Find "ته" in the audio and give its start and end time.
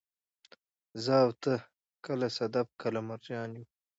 1.41-1.53